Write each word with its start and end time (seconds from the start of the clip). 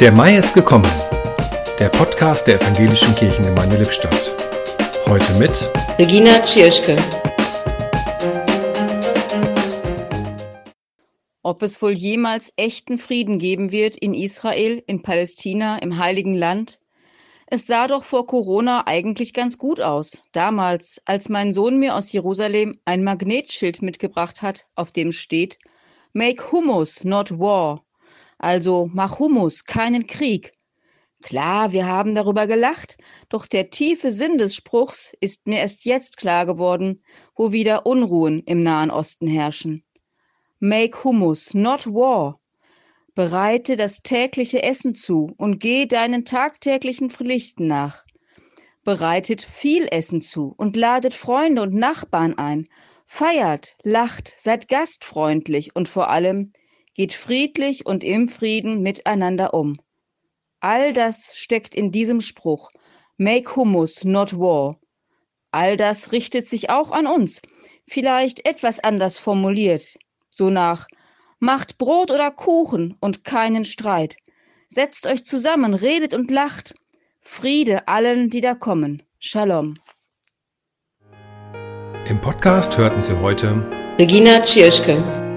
Der 0.00 0.12
Mai 0.12 0.38
ist 0.38 0.54
gekommen. 0.54 0.90
Der 1.78 1.90
Podcast 1.90 2.46
der 2.46 2.54
Evangelischen 2.54 3.14
Kirchengemeinde 3.14 3.76
Lippstadt. 3.76 4.34
Heute 5.06 5.34
mit 5.34 5.68
Regina 5.98 6.40
Tschirschke. 6.42 6.96
Ob 11.42 11.62
es 11.62 11.82
wohl 11.82 11.92
jemals 11.92 12.50
echten 12.56 12.96
Frieden 12.96 13.38
geben 13.38 13.72
wird 13.72 13.94
in 13.94 14.14
Israel, 14.14 14.82
in 14.86 15.02
Palästina, 15.02 15.76
im 15.76 15.98
Heiligen 15.98 16.34
Land? 16.34 16.80
Es 17.44 17.66
sah 17.66 17.86
doch 17.86 18.04
vor 18.04 18.26
Corona 18.26 18.86
eigentlich 18.86 19.34
ganz 19.34 19.58
gut 19.58 19.82
aus. 19.82 20.22
Damals, 20.32 21.02
als 21.04 21.28
mein 21.28 21.52
Sohn 21.52 21.78
mir 21.78 21.94
aus 21.94 22.10
Jerusalem 22.10 22.74
ein 22.86 23.04
Magnetschild 23.04 23.82
mitgebracht 23.82 24.40
hat, 24.40 24.64
auf 24.76 24.92
dem 24.92 25.12
steht 25.12 25.58
Make 26.14 26.52
Hummus, 26.52 27.04
not 27.04 27.38
war. 27.38 27.84
Also 28.40 28.88
mach 28.94 29.18
Hummus, 29.18 29.66
keinen 29.66 30.06
Krieg. 30.06 30.52
Klar, 31.20 31.72
wir 31.72 31.84
haben 31.86 32.14
darüber 32.14 32.46
gelacht, 32.46 32.96
doch 33.28 33.46
der 33.46 33.68
tiefe 33.68 34.10
Sinn 34.10 34.38
des 34.38 34.54
Spruchs 34.54 35.12
ist 35.20 35.46
mir 35.46 35.58
erst 35.58 35.84
jetzt 35.84 36.16
klar 36.16 36.46
geworden, 36.46 37.04
wo 37.36 37.52
wieder 37.52 37.84
Unruhen 37.84 38.42
im 38.46 38.62
Nahen 38.62 38.90
Osten 38.90 39.26
herrschen. 39.26 39.84
Make 40.58 41.04
Hummus, 41.04 41.52
not 41.52 41.86
war. 41.86 42.40
Bereite 43.14 43.76
das 43.76 44.00
tägliche 44.00 44.62
Essen 44.62 44.94
zu 44.94 45.34
und 45.36 45.58
geh 45.58 45.84
deinen 45.84 46.24
tagtäglichen 46.24 47.10
Pflichten 47.10 47.66
nach. 47.66 48.06
Bereitet 48.84 49.42
viel 49.42 49.86
Essen 49.90 50.22
zu 50.22 50.54
und 50.56 50.78
ladet 50.78 51.12
Freunde 51.12 51.60
und 51.60 51.74
Nachbarn 51.74 52.38
ein. 52.38 52.64
Feiert, 53.06 53.76
lacht, 53.82 54.32
seid 54.38 54.68
gastfreundlich 54.68 55.76
und 55.76 55.88
vor 55.88 56.08
allem 56.08 56.52
geht 57.00 57.14
friedlich 57.14 57.86
und 57.86 58.04
im 58.04 58.28
Frieden 58.28 58.82
miteinander 58.82 59.54
um. 59.54 59.80
All 60.60 60.92
das 60.92 61.30
steckt 61.34 61.74
in 61.74 61.90
diesem 61.90 62.20
Spruch. 62.20 62.70
Make 63.16 63.56
Hummus, 63.56 64.04
not 64.04 64.38
war. 64.38 64.78
All 65.50 65.78
das 65.78 66.12
richtet 66.12 66.46
sich 66.46 66.68
auch 66.68 66.90
an 66.90 67.06
uns, 67.06 67.40
vielleicht 67.88 68.46
etwas 68.46 68.80
anders 68.80 69.16
formuliert, 69.16 69.96
so 70.28 70.50
nach 70.50 70.88
Macht 71.38 71.78
Brot 71.78 72.10
oder 72.10 72.30
Kuchen 72.30 72.98
und 73.00 73.24
keinen 73.24 73.64
Streit. 73.64 74.16
Setzt 74.68 75.06
euch 75.06 75.24
zusammen, 75.24 75.72
redet 75.72 76.12
und 76.12 76.30
lacht. 76.30 76.74
Friede 77.22 77.88
allen, 77.88 78.28
die 78.28 78.42
da 78.42 78.54
kommen. 78.54 79.02
Shalom. 79.18 79.78
Im 82.04 82.20
Podcast 82.20 82.76
hörten 82.76 83.00
Sie 83.00 83.18
heute 83.22 83.64
Regina 83.98 84.42
Tschirschke. 84.42 85.29